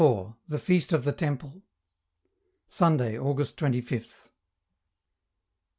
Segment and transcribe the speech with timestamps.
[0.47, 1.61] THE FEAST OF THE TEMPLE
[2.67, 4.29] Sunday, August 25th.